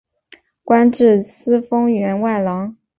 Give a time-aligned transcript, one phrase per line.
[0.63, 2.75] 官至司封员外郎。